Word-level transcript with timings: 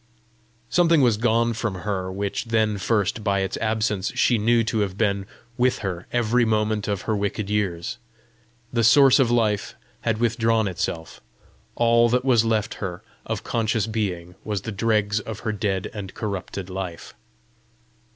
Something 0.67 1.01
was 1.01 1.15
gone 1.15 1.53
from 1.53 1.75
her, 1.75 2.11
which 2.11 2.45
then 2.45 2.79
first, 2.79 3.23
by 3.23 3.41
its 3.41 3.55
absence, 3.57 4.11
she 4.15 4.39
knew 4.39 4.63
to 4.63 4.79
have 4.79 4.97
been 4.97 5.27
with 5.59 5.77
her 5.85 6.07
every 6.11 6.43
moment 6.43 6.87
of 6.87 7.03
her 7.03 7.15
wicked 7.15 7.51
years. 7.51 7.99
The 8.73 8.83
source 8.83 9.19
of 9.19 9.29
life 9.29 9.75
had 10.01 10.17
withdrawn 10.17 10.67
itself; 10.67 11.21
all 11.75 12.09
that 12.09 12.25
was 12.25 12.43
left 12.43 12.73
her 12.81 13.03
of 13.27 13.43
conscious 13.43 13.85
being 13.85 14.33
was 14.43 14.63
the 14.63 14.71
dregs 14.71 15.19
of 15.19 15.41
her 15.41 15.51
dead 15.51 15.91
and 15.93 16.15
corrupted 16.15 16.67
life. 16.67 17.13